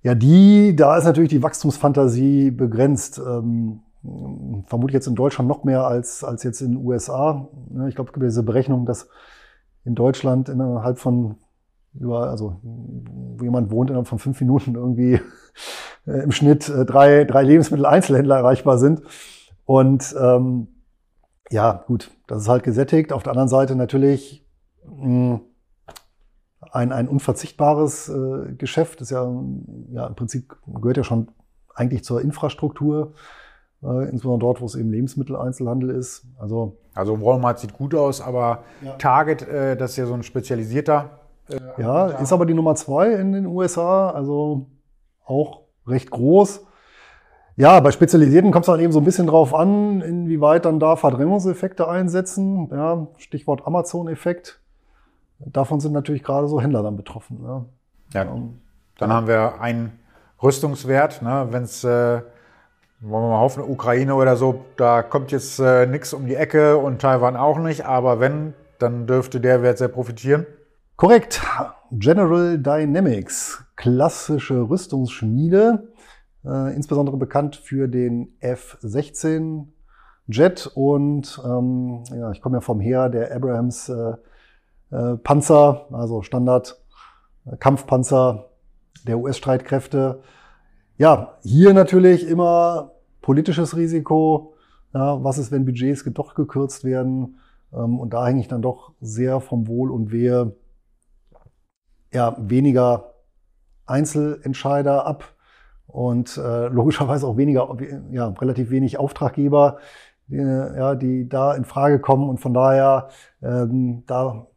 Ja, 0.02 0.16
die, 0.16 0.76
da 0.76 0.98
ist 0.98 1.04
natürlich 1.04 1.30
die 1.30 1.44
Wachstumsfantasie 1.44 2.50
begrenzt. 2.50 3.20
Ähm, 3.20 3.82
vermutlich 4.66 4.96
jetzt 4.96 5.06
in 5.06 5.14
Deutschland 5.14 5.48
noch 5.48 5.64
mehr 5.64 5.86
als, 5.86 6.24
als 6.24 6.42
jetzt 6.42 6.62
in 6.62 6.72
den 6.72 6.84
USA. 6.84 7.48
Ich 7.88 7.94
glaube, 7.94 8.10
es 8.10 8.14
gibt 8.14 8.26
diese 8.26 8.42
Berechnung, 8.42 8.88
dass 8.88 9.10
in 9.86 9.94
Deutschland 9.94 10.50
innerhalb 10.50 10.98
von 10.98 11.36
über, 11.94 12.32
also 12.32 12.60
wo 12.64 13.44
jemand 13.44 13.70
wohnt, 13.70 13.92
innerhalb 13.92 14.08
von 14.08 14.18
fünf 14.18 14.42
Minuten 14.42 14.74
irgendwie 14.74 15.20
äh, 16.08 16.24
im 16.24 16.32
Schnitt 16.32 16.70
äh, 16.70 16.86
drei, 16.86 17.26
drei 17.26 17.44
Lebensmittel-Einzelhändler 17.44 18.38
erreichbar 18.38 18.78
sind. 18.78 19.02
Und 19.66 20.16
ähm, 20.20 20.68
ja, 21.50 21.84
gut, 21.88 22.12
das 22.28 22.44
ist 22.44 22.50
halt 22.50 22.64
gesättigt. 22.64 23.14
Auf 23.14 23.24
der 23.24 23.32
anderen 23.32 23.50
Seite 23.50 23.76
natürlich 23.76 24.46
mh, 24.86 25.42
ein, 26.72 26.92
ein 26.92 27.08
unverzichtbares 27.08 28.10
äh, 28.10 28.54
Geschäft. 28.54 29.02
Das 29.02 29.08
ist 29.08 29.12
ja, 29.12 29.30
ja 29.92 30.08
im 30.08 30.16
Prinzip 30.16 30.56
gehört 30.68 30.98
ja 30.98 31.04
schon 31.04 31.30
eigentlich 31.76 32.04
zur 32.04 32.22
Infrastruktur. 32.22 33.14
äh, 33.84 34.10
insbesondere 34.10 34.40
dort, 34.40 34.62
wo 34.62 34.66
es 34.66 34.76
eben 34.76 34.92
Lebensmitteleinzelhandel 34.92 35.92
ist. 35.92 36.26
Also, 36.40 36.78
also 36.96 37.22
Walmart 37.22 37.60
sieht 37.60 37.74
gut 37.74 37.94
aus, 37.94 38.22
aber 38.22 38.64
ja. 38.82 38.94
Target, 38.94 39.48
äh, 39.48 39.78
das 39.78 39.92
ist 39.92 39.98
ja 39.98 40.06
so 40.06 40.14
ein 40.14 40.24
spezialisierter. 40.24 41.20
Äh, 41.50 41.60
ja, 41.82 42.08
ist 42.08 42.34
aber 42.34 42.46
die 42.46 42.54
Nummer 42.54 42.76
zwei 42.76 43.14
in 43.14 43.32
den 43.32 43.46
USA, 43.46 44.10
also 44.10 44.66
auch 45.26 45.67
recht 45.88 46.12
groß. 46.12 46.66
Ja, 47.56 47.80
bei 47.80 47.92
Spezialisierten 47.92 48.52
kommt 48.52 48.66
es 48.66 48.68
dann 48.68 48.80
eben 48.80 48.92
so 48.92 49.00
ein 49.00 49.06
bisschen 49.06 49.28
drauf 49.28 49.54
an, 49.54 50.02
inwieweit 50.02 50.66
dann 50.66 50.80
da 50.80 50.96
Verdrängungseffekte 50.96 51.88
einsetzen. 51.88 52.70
Ja, 52.72 53.08
Stichwort 53.18 53.66
Amazon-Effekt. 53.66 54.60
Davon 55.40 55.80
sind 55.80 55.94
natürlich 55.94 56.24
gerade 56.24 56.48
so 56.48 56.62
Händler 56.62 56.84
dann 56.84 56.98
betroffen. 56.98 57.40
Ja, 57.44 57.66
ja 58.14 58.26
dann 59.00 59.14
haben 59.14 59.28
wir 59.28 59.60
einen 59.60 60.00
Rüstungswert, 60.42 61.22
ne, 61.22 61.48
wenn 61.50 61.64
es 61.64 61.84
äh, 61.84 62.22
wollen 63.00 63.24
wir 63.26 63.30
mal 63.30 63.40
hoffen, 63.40 63.64
Ukraine 63.64 64.16
oder 64.16 64.36
so, 64.36 64.66
da 64.76 65.04
kommt 65.04 65.32
jetzt 65.32 65.60
äh, 65.60 65.86
nichts 65.86 66.14
um 66.14 66.26
die 66.26 66.36
Ecke 66.36 66.78
und 66.78 67.00
Taiwan 67.02 67.36
auch 67.36 67.60
nicht, 67.60 67.86
aber 67.86 68.20
wenn, 68.20 68.54
dann 68.80 69.06
dürfte 69.06 69.40
der 69.40 69.62
Wert 69.62 69.78
sehr 69.78 69.88
profitieren. 69.88 70.46
Korrekt. 70.98 71.44
General 71.92 72.58
Dynamics, 72.58 73.64
klassische 73.76 74.68
Rüstungsschmiede, 74.68 75.94
äh, 76.44 76.76
insbesondere 76.76 77.18
bekannt 77.18 77.56
für 77.56 77.88
den 77.88 78.36
F-16 78.40 79.68
Jet 80.28 80.72
und 80.74 81.40
ähm, 81.46 82.04
ja, 82.10 82.32
ich 82.32 82.42
komme 82.42 82.58
ja 82.58 82.62
vom 82.62 82.80
Heer 82.80 83.10
der 83.10 83.34
Abrams 83.34 83.90
äh, 83.90 84.16
äh, 84.90 85.18
Panzer, 85.18 85.86
also 85.92 86.24
Standard 86.24 86.82
äh, 87.46 87.56
Kampfpanzer 87.58 88.50
der 89.06 89.20
US-Streitkräfte. 89.20 90.24
Ja, 90.98 91.38
hier 91.44 91.76
natürlich 91.76 92.28
immer 92.28 92.94
politisches 93.22 93.78
Risiko. 93.78 94.56
Ja, 94.96 95.24
was 95.24 95.38
ist, 95.38 95.52
wenn 95.52 95.64
Budgets 95.64 96.04
doch 96.08 96.34
gekürzt 96.34 96.84
werden? 96.84 97.38
Ähm, 97.72 98.00
und 98.00 98.16
da 98.16 98.26
hänge 98.26 98.42
ich 98.42 98.48
dann 98.48 98.64
doch 98.64 98.94
sehr 99.00 99.40
vom 99.42 99.68
Wohl 99.68 99.92
und 99.92 100.12
Wehe 100.12 100.56
ja, 102.14 102.36
weniger 102.40 103.14
Einzelentscheider 103.86 105.06
ab 105.06 105.34
und 105.88 106.38
äh, 106.38 106.68
logischerweise 106.70 107.28
auch 107.28 107.38
weniger, 107.38 107.76
ja, 108.12 108.28
relativ 108.28 108.70
wenig 108.70 109.00
Auftraggeber, 109.00 109.78
die, 110.28 110.38
ja, 110.38 110.96
die 110.96 111.28
da 111.28 111.56
in 111.56 111.66
Frage 111.66 112.00
kommen. 112.00 112.30
Und 112.30 112.40
von 112.40 112.54
daher, 112.54 113.10
ähm, 113.42 114.04
da 114.08 114.48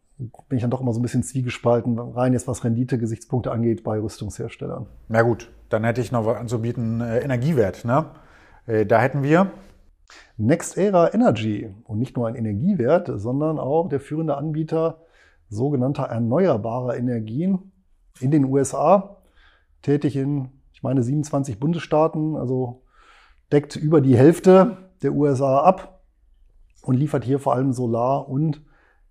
bin 0.48 0.56
ich 0.56 0.62
dann 0.62 0.70
doch 0.70 0.80
immer 0.80 0.92
so 0.92 1.00
ein 1.00 1.02
bisschen 1.02 1.22
zwiegespalten, 1.22 1.98
rein 1.98 2.32
jetzt 2.32 2.46
was 2.46 2.64
Rendite-Gesichtspunkte 2.64 3.50
angeht 3.50 3.82
bei 3.82 3.98
Rüstungsherstellern. 3.98 4.86
Na 5.08 5.22
gut, 5.22 5.50
dann 5.70 5.84
hätte 5.84 6.00
ich 6.00 6.12
noch 6.12 6.26
was 6.26 6.36
anzubieten, 6.36 7.00
äh, 7.00 7.20
Energiewert. 7.20 7.84
Ne? 7.84 8.06
Äh, 8.66 8.84
da 8.84 9.00
hätten 9.00 9.22
wir 9.22 9.50
Next 10.36 10.76
Era 10.76 11.14
Energy 11.14 11.72
und 11.84 11.98
nicht 11.98 12.16
nur 12.16 12.26
ein 12.28 12.34
Energiewert, 12.34 13.10
sondern 13.14 13.58
auch 13.58 13.88
der 13.88 14.00
führende 14.00 14.36
Anbieter 14.36 14.98
sogenannter 15.50 16.04
erneuerbarer 16.04 16.96
Energien 16.96 17.72
in 18.20 18.30
den 18.30 18.44
USA, 18.44 19.16
tätig 19.82 20.16
in, 20.16 20.48
ich 20.72 20.82
meine, 20.82 21.02
27 21.02 21.60
Bundesstaaten, 21.60 22.36
also 22.36 22.82
deckt 23.52 23.76
über 23.76 24.00
die 24.00 24.16
Hälfte 24.16 24.78
der 25.02 25.12
USA 25.12 25.60
ab 25.60 26.00
und 26.82 26.94
liefert 26.94 27.24
hier 27.24 27.38
vor 27.38 27.54
allem 27.54 27.72
Solar- 27.72 28.28
und 28.28 28.62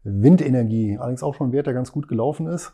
Windenergie. 0.04 0.98
Allerdings 0.98 1.24
auch 1.24 1.36
schon 1.36 1.50
ein 1.50 1.52
Wert, 1.52 1.68
der 1.68 1.74
ganz 1.74 1.92
gut 1.92 2.08
gelaufen 2.08 2.48
ist 2.48 2.74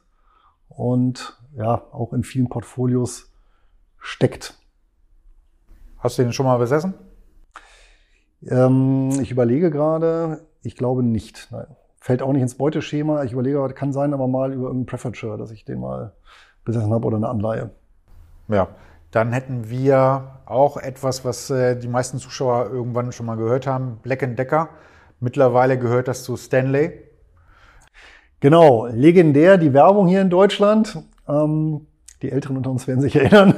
und 0.69 1.41
ja, 1.57 1.83
auch 1.91 2.13
in 2.13 2.23
vielen 2.23 2.49
Portfolios 2.49 3.33
steckt. 3.97 4.59
Hast 5.97 6.17
du 6.17 6.23
den 6.23 6.33
schon 6.33 6.45
mal 6.45 6.57
besessen? 6.57 6.93
Ähm, 8.43 9.09
ich 9.21 9.31
überlege 9.31 9.71
gerade, 9.71 10.45
ich 10.61 10.75
glaube 10.75 11.01
nicht. 11.01 11.47
Nein. 11.51 11.67
Fällt 12.05 12.21
auch 12.21 12.33
nicht 12.33 12.43
ins 12.43 12.53
Beuteschema. 12.53 13.23
Ich 13.23 13.31
überlege, 13.31 13.67
kann 13.73 13.91
sein, 13.91 14.13
aber 14.13 14.27
mal 14.27 14.53
über 14.53 14.67
irgendeinen 14.67 14.85
Preferred 14.85 15.41
dass 15.41 15.49
ich 15.49 15.65
den 15.65 15.79
mal 15.79 16.13
besessen 16.63 16.93
habe 16.93 17.07
oder 17.07 17.17
eine 17.17 17.29
Anleihe. 17.29 17.71
Ja, 18.47 18.67
dann 19.09 19.33
hätten 19.33 19.71
wir 19.71 20.37
auch 20.45 20.77
etwas, 20.77 21.25
was 21.25 21.49
äh, 21.49 21.75
die 21.75 21.87
meisten 21.87 22.19
Zuschauer 22.19 22.69
irgendwann 22.69 23.11
schon 23.11 23.25
mal 23.25 23.37
gehört 23.37 23.65
haben, 23.65 23.97
Black 24.03 24.19
Decker. 24.19 24.69
Mittlerweile 25.19 25.79
gehört 25.79 26.07
das 26.07 26.23
zu 26.23 26.37
Stanley. 26.37 26.91
Genau, 28.39 28.85
legendär 28.85 29.57
die 29.57 29.73
Werbung 29.73 30.05
hier 30.05 30.21
in 30.21 30.29
Deutschland. 30.29 30.99
Ähm, 31.27 31.87
die 32.21 32.31
Älteren 32.31 32.57
unter 32.57 32.69
uns 32.69 32.85
werden 32.85 33.01
sich 33.01 33.15
erinnern. 33.15 33.55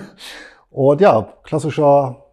Und 0.70 1.02
ja, 1.02 1.34
klassischer 1.44 2.27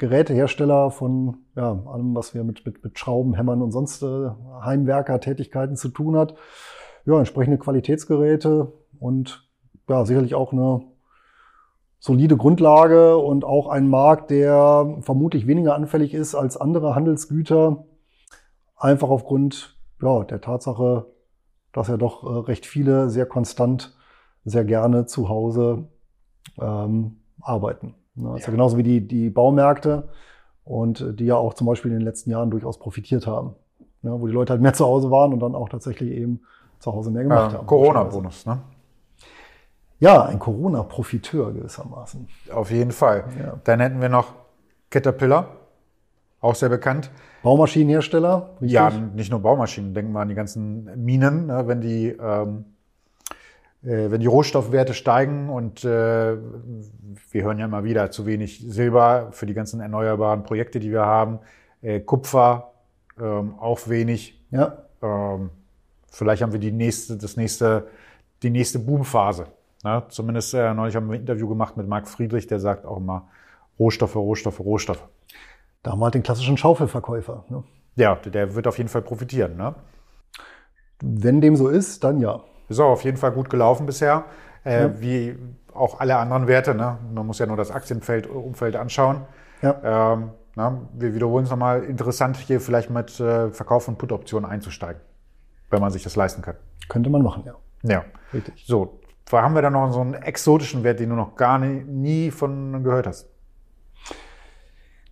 Gerätehersteller 0.00 0.90
von 0.90 1.36
ja, 1.54 1.78
allem, 1.86 2.14
was 2.14 2.34
wir 2.34 2.42
mit, 2.42 2.64
mit, 2.64 2.82
mit 2.82 2.98
Schrauben, 2.98 3.34
Hämmern 3.34 3.60
und 3.60 3.70
sonst 3.70 4.02
äh, 4.02 4.30
Heimwerker-Tätigkeiten 4.62 5.76
zu 5.76 5.90
tun 5.90 6.16
hat. 6.16 6.34
Ja, 7.04 7.18
entsprechende 7.18 7.58
Qualitätsgeräte 7.58 8.72
und 8.98 9.46
ja, 9.88 10.04
sicherlich 10.06 10.34
auch 10.34 10.52
eine 10.52 10.80
solide 11.98 12.38
Grundlage 12.38 13.18
und 13.18 13.44
auch 13.44 13.68
ein 13.68 13.88
Markt, 13.88 14.30
der 14.30 14.96
vermutlich 15.02 15.46
weniger 15.46 15.74
anfällig 15.74 16.14
ist 16.14 16.34
als 16.34 16.56
andere 16.56 16.94
Handelsgüter. 16.94 17.84
Einfach 18.76 19.10
aufgrund 19.10 19.76
ja, 20.00 20.24
der 20.24 20.40
Tatsache, 20.40 21.12
dass 21.72 21.88
ja 21.88 21.98
doch 21.98 22.24
äh, 22.24 22.38
recht 22.46 22.64
viele 22.64 23.10
sehr 23.10 23.26
konstant, 23.26 23.94
sehr 24.46 24.64
gerne 24.64 25.04
zu 25.04 25.28
Hause 25.28 25.88
ähm, 26.58 27.20
arbeiten. 27.42 27.96
Ne? 28.22 28.36
ist 28.36 28.42
ja. 28.42 28.46
ja 28.48 28.52
genauso 28.52 28.76
wie 28.76 28.82
die, 28.82 29.06
die 29.06 29.30
Baumärkte 29.30 30.08
und 30.64 31.00
äh, 31.00 31.12
die 31.12 31.26
ja 31.26 31.36
auch 31.36 31.54
zum 31.54 31.66
Beispiel 31.66 31.90
in 31.90 31.98
den 31.98 32.06
letzten 32.06 32.30
Jahren 32.30 32.50
durchaus 32.50 32.78
profitiert 32.78 33.26
haben. 33.26 33.54
Ne? 34.02 34.12
Wo 34.20 34.26
die 34.26 34.32
Leute 34.32 34.52
halt 34.52 34.62
mehr 34.62 34.74
zu 34.74 34.86
Hause 34.86 35.10
waren 35.10 35.32
und 35.32 35.40
dann 35.40 35.54
auch 35.54 35.68
tatsächlich 35.68 36.10
eben 36.12 36.40
zu 36.78 36.92
Hause 36.92 37.10
mehr 37.10 37.22
gemacht 37.22 37.52
ja, 37.52 37.58
haben. 37.58 37.66
Corona-Bonus, 37.66 38.46
ne? 38.46 38.60
Ja, 39.98 40.24
ein 40.24 40.38
Corona-Profiteur 40.38 41.52
gewissermaßen. 41.52 42.26
Auf 42.52 42.70
jeden 42.70 42.90
Fall. 42.90 43.24
Ja. 43.38 43.58
Dann 43.64 43.80
hätten 43.80 44.00
wir 44.00 44.08
noch 44.08 44.32
Caterpillar, 44.88 45.48
auch 46.40 46.54
sehr 46.54 46.70
bekannt. 46.70 47.10
Baumaschinenhersteller? 47.42 48.50
Richtig? 48.62 48.72
Ja, 48.72 48.90
nicht 48.90 49.30
nur 49.30 49.40
Baumaschinen. 49.40 49.92
Denken 49.92 50.12
wir 50.12 50.20
an 50.20 50.28
die 50.28 50.34
ganzen 50.34 50.84
Minen, 51.04 51.46
ne, 51.46 51.66
wenn 51.66 51.82
die 51.82 52.08
ähm, 52.08 52.18
äh, 52.18 52.79
wenn 53.82 54.20
die 54.20 54.26
Rohstoffwerte 54.26 54.92
steigen 54.92 55.48
und 55.48 55.84
äh, 55.84 56.36
wir 57.30 57.42
hören 57.42 57.58
ja 57.58 57.64
immer 57.64 57.84
wieder 57.84 58.10
zu 58.10 58.26
wenig 58.26 58.60
Silber 58.60 59.28
für 59.32 59.46
die 59.46 59.54
ganzen 59.54 59.80
erneuerbaren 59.80 60.42
Projekte, 60.42 60.80
die 60.80 60.90
wir 60.90 61.06
haben, 61.06 61.38
äh, 61.80 62.00
Kupfer 62.00 62.72
ähm, 63.18 63.54
auch 63.58 63.88
wenig. 63.88 64.38
Ja. 64.50 64.84
Ähm, 65.02 65.50
vielleicht 66.10 66.42
haben 66.42 66.52
wir 66.52 66.60
die 66.60 66.72
nächste, 66.72 67.16
das 67.16 67.36
nächste, 67.36 67.86
die 68.42 68.50
nächste 68.50 68.78
Boomphase. 68.78 69.46
Ne? 69.82 70.02
Zumindest 70.08 70.52
äh, 70.54 70.74
neulich 70.74 70.94
haben 70.94 71.08
wir 71.08 71.14
ein 71.14 71.20
Interview 71.20 71.48
gemacht 71.48 71.76
mit 71.76 71.88
Marc 71.88 72.06
Friedrich, 72.06 72.46
der 72.46 72.60
sagt 72.60 72.84
auch 72.84 72.98
immer 72.98 73.28
Rohstoffe, 73.78 74.16
Rohstoffe, 74.16 74.60
Rohstoffe. 74.60 75.08
Da 75.82 75.92
haben 75.92 76.00
wir 76.00 76.04
halt 76.04 76.14
den 76.14 76.22
klassischen 76.22 76.58
Schaufelverkäufer. 76.58 77.44
Ne? 77.48 77.64
Ja, 77.96 78.14
der 78.14 78.54
wird 78.54 78.66
auf 78.66 78.76
jeden 78.76 78.90
Fall 78.90 79.02
profitieren. 79.02 79.56
Ne? 79.56 79.74
Wenn 81.00 81.40
dem 81.40 81.56
so 81.56 81.68
ist, 81.68 82.04
dann 82.04 82.20
ja. 82.20 82.42
Ist 82.70 82.80
auch 82.80 82.90
auf 82.90 83.04
jeden 83.04 83.16
Fall 83.16 83.32
gut 83.32 83.50
gelaufen 83.50 83.84
bisher. 83.84 84.24
Äh, 84.64 84.82
ja. 84.82 85.00
Wie 85.00 85.36
auch 85.74 86.00
alle 86.00 86.16
anderen 86.16 86.46
Werte. 86.46 86.74
Ne? 86.74 86.98
Man 87.12 87.26
muss 87.26 87.38
ja 87.38 87.46
nur 87.46 87.56
das 87.56 87.70
Aktienfeld, 87.70 88.28
Umfeld 88.28 88.76
anschauen. 88.76 89.22
Ja. 89.60 90.12
Ähm, 90.12 90.30
na, 90.54 90.80
wir 90.94 91.14
wiederholen 91.14 91.44
es 91.44 91.50
nochmal. 91.50 91.82
Interessant, 91.84 92.36
hier 92.36 92.60
vielleicht 92.60 92.88
mit 92.90 93.18
äh, 93.20 93.50
Verkauf 93.50 93.84
von 93.84 93.96
Put-Optionen 93.96 94.48
einzusteigen, 94.48 95.00
wenn 95.70 95.80
man 95.80 95.90
sich 95.90 96.02
das 96.02 96.16
leisten 96.16 96.42
kann. 96.42 96.56
Könnte 96.88 97.10
man 97.10 97.22
machen, 97.22 97.44
ja. 97.44 97.54
Ja. 97.82 98.04
Richtig. 98.32 98.64
So, 98.66 99.00
haben 99.32 99.54
wir 99.54 99.62
da 99.62 99.70
noch 99.70 99.92
so 99.92 100.00
einen 100.00 100.14
exotischen 100.14 100.84
Wert, 100.84 101.00
den 101.00 101.10
du 101.10 101.16
noch 101.16 101.36
gar 101.36 101.58
nie, 101.58 101.82
nie 101.84 102.30
von 102.30 102.82
gehört 102.82 103.06
hast? 103.06 103.28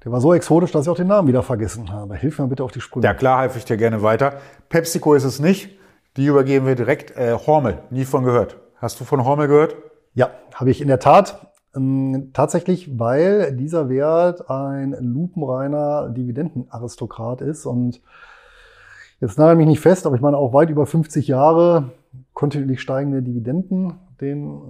Der 0.05 0.13
war 0.13 0.21
so 0.21 0.33
exotisch, 0.33 0.71
dass 0.71 0.87
ich 0.87 0.91
auch 0.91 0.97
den 0.97 1.09
Namen 1.09 1.27
wieder 1.27 1.43
vergessen 1.43 1.93
habe. 1.93 2.15
Hilf 2.15 2.39
mir 2.39 2.47
bitte 2.47 2.63
auf 2.63 2.71
die 2.71 2.81
Sprünge. 2.81 3.07
Ja, 3.07 3.15
klar, 3.15 3.43
helfe 3.43 3.59
ich 3.59 3.65
dir 3.65 3.77
gerne 3.77 4.03
weiter. 4.03 4.35
PepsiCo 4.69 5.15
ist 5.15 5.25
es 5.25 5.41
nicht. 5.41 5.77
Die 6.19 6.27
übergeben 6.27 6.67
wir 6.67 6.75
direkt. 6.75 7.17
Äh, 7.17 7.33
Hormel, 7.33 7.79
nie 7.91 8.05
von 8.05 8.25
gehört. 8.25 8.57
Hast 8.75 8.99
du 8.99 9.05
von 9.05 9.25
Hormel 9.25 9.47
gehört? 9.47 9.77
Ja, 10.15 10.31
habe 10.53 10.69
ich 10.69 10.81
in 10.81 10.89
der 10.89 10.99
Tat. 10.99 11.53
Ähm, 11.77 12.31
tatsächlich, 12.33 12.99
weil 12.99 13.55
dieser 13.55 13.89
Wert 13.89 14.51
ein 14.51 14.97
lupenreiner 14.99 16.09
Dividendenaristokrat 16.09 17.41
ist 17.41 17.67
und 17.67 18.01
jetzt 19.21 19.39
nagel 19.39 19.55
mich 19.55 19.69
nicht 19.69 19.79
fest, 19.79 20.07
aber 20.07 20.17
ich 20.17 20.21
meine 20.21 20.37
auch 20.37 20.53
weit 20.53 20.71
über 20.71 20.87
50 20.87 21.29
Jahre 21.29 21.93
kontinuierlich 22.33 22.81
steigende 22.81 23.23
Dividenden 23.23 23.95
den 24.21 24.61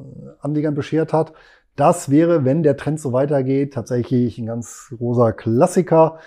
Anlegern 0.41 0.75
beschert 0.75 1.15
hat. 1.15 1.33
Das 1.77 2.11
wäre, 2.11 2.45
wenn 2.45 2.63
der 2.63 2.77
Trend 2.77 3.01
so 3.01 3.15
weitergeht, 3.15 3.73
tatsächlich 3.73 4.37
ein 4.37 4.45
ganz 4.45 4.93
großer 4.99 5.33
Klassiker, 5.33 6.19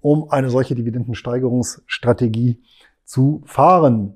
um 0.00 0.30
eine 0.30 0.48
solche 0.48 0.74
Dividendensteigerungsstrategie 0.74 2.62
zu 3.04 3.42
fahren. 3.44 4.14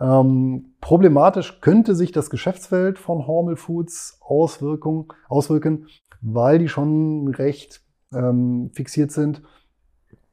Ähm, 0.00 0.74
problematisch 0.80 1.60
könnte 1.60 1.94
sich 1.94 2.12
das 2.12 2.30
Geschäftsfeld 2.30 2.98
von 2.98 3.26
Hormel 3.26 3.56
Foods 3.56 4.18
Auswirkung, 4.20 5.12
auswirken, 5.28 5.86
weil 6.20 6.58
die 6.58 6.68
schon 6.68 7.28
recht 7.28 7.82
ähm, 8.12 8.70
fixiert 8.72 9.12
sind, 9.12 9.42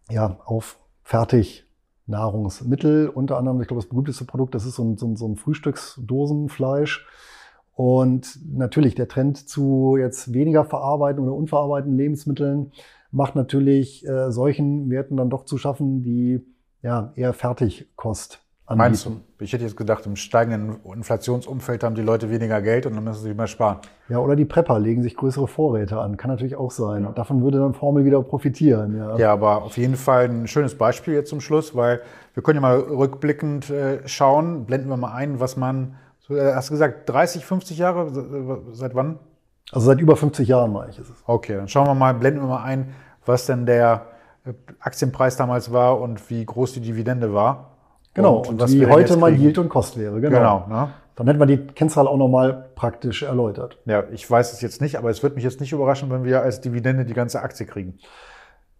ja, 0.09 0.39
auf 0.45 0.79
Fertignahrungsmittel. 1.03 3.09
Unter 3.09 3.37
anderem, 3.37 3.61
ich 3.61 3.67
glaube, 3.67 3.81
das 3.81 3.89
berühmteste 3.89 4.25
Produkt, 4.25 4.55
das 4.55 4.65
ist 4.65 4.75
so 4.75 4.83
ein, 4.83 4.97
so 4.97 5.07
ein, 5.07 5.15
so 5.15 5.27
ein 5.27 5.35
Frühstücksdosenfleisch. 5.35 7.07
Und 7.73 8.39
natürlich 8.53 8.95
der 8.95 9.07
Trend 9.07 9.37
zu 9.37 9.95
jetzt 9.97 10.33
weniger 10.33 10.65
verarbeiteten 10.65 11.23
oder 11.23 11.35
unverarbeiteten 11.35 11.97
Lebensmitteln 11.97 12.73
macht 13.11 13.35
natürlich 13.35 14.07
äh, 14.07 14.31
solchen 14.31 14.89
Werten 14.89 15.17
dann 15.17 15.29
doch 15.29 15.45
zu 15.45 15.57
schaffen, 15.57 16.01
die 16.01 16.45
ja 16.81 17.13
eher 17.15 17.33
Fertigkost. 17.33 18.43
Meinst 18.75 19.05
du? 19.05 19.21
Ich 19.39 19.53
hätte 19.53 19.63
jetzt 19.63 19.75
gedacht, 19.75 20.05
im 20.05 20.15
steigenden 20.15 20.77
Inflationsumfeld 20.83 21.83
haben 21.83 21.95
die 21.95 22.01
Leute 22.01 22.29
weniger 22.29 22.61
Geld 22.61 22.85
und 22.85 22.95
dann 22.95 23.03
müssen 23.03 23.23
sie 23.23 23.33
mehr 23.33 23.47
sparen. 23.47 23.77
Ja, 24.09 24.19
oder 24.19 24.35
die 24.35 24.45
Prepper 24.45 24.79
legen 24.79 25.01
sich 25.01 25.15
größere 25.15 25.47
Vorräte 25.47 25.99
an. 25.99 26.17
Kann 26.17 26.29
natürlich 26.29 26.55
auch 26.55 26.71
sein. 26.71 27.03
Ja. 27.03 27.11
Davon 27.11 27.43
würde 27.43 27.59
dann 27.59 27.73
Formel 27.73 28.05
wieder 28.05 28.21
profitieren. 28.21 28.97
Ja. 28.97 29.17
ja, 29.17 29.33
aber 29.33 29.63
auf 29.63 29.77
jeden 29.77 29.95
Fall 29.95 30.25
ein 30.25 30.47
schönes 30.47 30.77
Beispiel 30.77 31.13
jetzt 31.13 31.29
zum 31.29 31.41
Schluss, 31.41 31.75
weil 31.75 32.01
wir 32.33 32.43
können 32.43 32.57
ja 32.57 32.61
mal 32.61 32.79
rückblickend 32.79 33.69
äh, 33.69 34.07
schauen. 34.07 34.65
Blenden 34.65 34.89
wir 34.89 34.97
mal 34.97 35.13
ein, 35.13 35.39
was 35.39 35.57
man, 35.57 35.95
so, 36.19 36.35
äh, 36.35 36.53
hast 36.53 36.69
du 36.69 36.73
gesagt, 36.73 37.09
30, 37.09 37.45
50 37.45 37.77
Jahre? 37.77 38.07
Äh, 38.07 38.73
seit 38.73 38.95
wann? 38.95 39.19
Also 39.71 39.87
seit 39.87 39.99
über 39.99 40.15
50 40.15 40.47
Jahren, 40.47 40.73
meine 40.73 40.91
ich, 40.91 40.99
es. 40.99 41.11
Okay, 41.25 41.55
dann 41.55 41.67
schauen 41.67 41.87
wir 41.87 41.95
mal, 41.95 42.13
blenden 42.13 42.41
wir 42.41 42.47
mal 42.47 42.63
ein, 42.63 42.93
was 43.25 43.45
denn 43.45 43.65
der 43.65 44.07
Aktienpreis 44.79 45.37
damals 45.37 45.71
war 45.71 45.99
und 45.99 46.29
wie 46.29 46.45
groß 46.45 46.73
die 46.73 46.81
Dividende 46.81 47.33
war. 47.33 47.71
Genau, 48.13 48.37
und, 48.37 48.61
und 48.61 48.71
wie 48.71 48.85
heute 48.85 49.15
mein 49.17 49.39
Yield 49.39 49.57
und 49.57 49.69
Kost 49.69 49.97
wäre. 49.97 50.19
Genau. 50.19 50.65
genau 50.65 50.67
ne? 50.67 50.89
Dann 51.15 51.27
hätten 51.27 51.39
wir 51.39 51.45
die 51.45 51.57
Kennzahl 51.57 52.07
auch 52.07 52.17
nochmal 52.17 52.69
praktisch 52.75 53.21
erläutert. 53.23 53.77
Ja, 53.85 54.03
ich 54.11 54.29
weiß 54.29 54.53
es 54.53 54.61
jetzt 54.61 54.81
nicht, 54.81 54.97
aber 54.97 55.09
es 55.09 55.21
wird 55.23 55.35
mich 55.35 55.43
jetzt 55.43 55.59
nicht 55.59 55.71
überraschen, 55.71 56.09
wenn 56.09 56.23
wir 56.23 56.41
als 56.41 56.61
Dividende 56.61 57.05
die 57.05 57.13
ganze 57.13 57.41
Aktie 57.41 57.65
kriegen. 57.65 57.99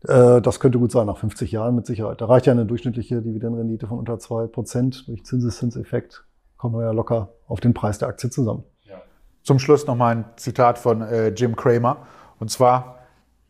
Äh, 0.07 0.41
das 0.41 0.59
könnte 0.59 0.79
gut 0.79 0.91
sein, 0.91 1.05
nach 1.05 1.17
50 1.17 1.51
Jahren 1.51 1.75
mit 1.75 1.85
Sicherheit. 1.85 2.19
Da 2.19 2.25
reicht 2.25 2.47
ja 2.47 2.53
eine 2.53 2.65
durchschnittliche 2.65 3.21
Dividendenrendite 3.21 3.87
von 3.87 3.99
unter 3.99 4.17
zwei 4.19 4.47
Prozent. 4.47 5.07
Durch 5.07 5.23
Zinseszinseffekt 5.23 6.23
kommen 6.57 6.75
wir 6.75 6.83
ja 6.83 6.91
locker 6.91 7.29
auf 7.47 7.59
den 7.59 7.73
Preis 7.73 7.99
der 7.99 8.07
Aktie 8.07 8.29
zusammen. 8.29 8.63
Ja. 8.89 9.01
Zum 9.43 9.59
Schluss 9.59 9.85
nochmal 9.85 10.15
ein 10.15 10.25
Zitat 10.37 10.79
von 10.79 11.01
äh, 11.01 11.29
Jim 11.29 11.55
Cramer. 11.55 11.97
Und 12.39 12.49
zwar, 12.49 12.99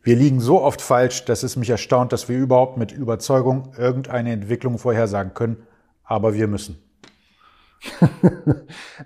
wir 0.03 0.15
liegen 0.15 0.39
so 0.39 0.61
oft 0.61 0.81
falsch, 0.81 1.23
dass 1.25 1.43
es 1.43 1.55
mich 1.55 1.69
erstaunt, 1.69 2.11
dass 2.11 2.27
wir 2.27 2.37
überhaupt 2.37 2.77
mit 2.77 2.91
Überzeugung 2.91 3.71
irgendeine 3.77 4.33
Entwicklung 4.33 4.79
vorhersagen 4.79 5.33
können 5.33 5.65
aber 6.03 6.33
wir 6.33 6.47
müssen. 6.47 6.77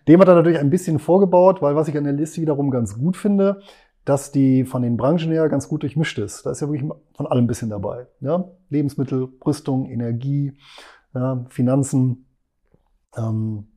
Dem 0.07 0.19
hat 0.19 0.27
er 0.27 0.35
natürlich 0.35 0.59
ein 0.59 0.69
bisschen 0.69 0.99
vorgebaut, 0.99 1.61
weil 1.61 1.75
was 1.75 1.87
ich 1.87 1.97
an 1.97 2.03
der 2.03 2.13
Liste 2.13 2.41
wiederum 2.41 2.71
ganz 2.71 2.97
gut 2.97 3.15
finde, 3.15 3.61
dass 4.03 4.31
die 4.31 4.65
von 4.65 4.83
den 4.83 4.97
Branchen 4.97 5.31
her 5.31 5.49
ganz 5.49 5.67
gut 5.67 5.81
durchmischt 5.81 6.19
ist. 6.19 6.45
Da 6.45 6.51
ist 6.51 6.61
ja 6.61 6.67
wirklich 6.69 6.89
von 7.15 7.27
allem 7.27 7.45
ein 7.45 7.47
bisschen 7.47 7.69
dabei. 7.69 8.07
Ja? 8.19 8.45
Lebensmittel, 8.69 9.29
Rüstung, 9.45 9.89
Energie, 9.89 10.57
ja, 11.13 11.45
Finanzen, 11.49 12.27
ähm, 13.17 13.67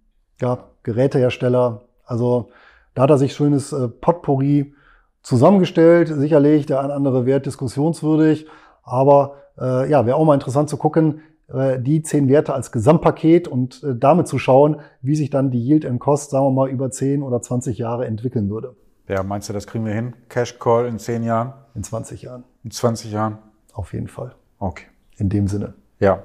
ja, 0.41 0.71
Gerätehersteller. 0.83 1.83
Also 2.05 2.51
da 2.95 3.03
hat 3.03 3.11
er 3.11 3.19
sich 3.19 3.33
schönes 3.33 3.73
äh, 3.73 3.89
Potpourri 3.89 4.75
zusammengestellt. 5.23 6.09
Sicherlich 6.09 6.67
der 6.67 6.81
ein 6.81 6.91
andere 6.91 7.25
Wert 7.25 7.47
diskussionswürdig. 7.47 8.47
Aber 8.83 9.37
äh, 9.59 9.91
ja, 9.91 10.05
wäre 10.05 10.17
auch 10.17 10.25
mal 10.25 10.35
interessant 10.35 10.69
zu 10.69 10.77
gucken, 10.77 11.23
die 11.49 12.03
zehn 12.03 12.29
Werte 12.29 12.53
als 12.53 12.73
Gesamtpaket 12.73 13.49
und 13.49 13.83
äh, 13.83 13.95
damit 13.97 14.29
zu 14.29 14.39
schauen, 14.39 14.81
wie 15.01 15.17
sich 15.17 15.31
dann 15.31 15.51
die 15.51 15.61
Yield 15.61 15.87
and 15.87 15.99
Cost, 15.99 16.31
sagen 16.31 16.47
wir 16.47 16.51
mal, 16.51 16.69
über 16.69 16.91
10 16.91 17.23
oder 17.23 17.41
20 17.41 17.79
Jahre 17.79 18.07
entwickeln 18.07 18.51
würde. 18.51 18.77
Ja, 19.09 19.23
meinst 19.23 19.49
du, 19.49 19.55
das 19.55 19.67
kriegen 19.67 19.87
wir 19.87 19.95
hin? 19.95 20.15
Cash 20.29 20.59
Call 20.59 20.87
in 20.87 20.99
10 20.99 21.23
Jahren? 21.23 21.55
In 21.75 21.83
20 21.83 22.23
Jahren. 22.23 22.45
In 22.65 22.71
20 22.71 23.13
Jahren? 23.13 23.39
Auf 23.73 23.95
jeden 23.95 24.09
Fall. 24.09 24.35
Okay. 24.59 24.85
In 25.17 25.31
dem 25.31 25.49
Sinne. 25.49 25.75
Ja. 25.99 26.23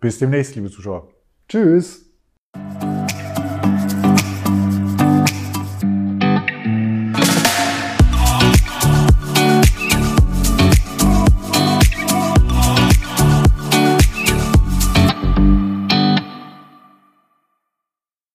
Bis 0.00 0.18
demnächst, 0.18 0.54
liebe 0.54 0.70
Zuschauer. 0.70 1.08
Tschüss. 1.48 2.03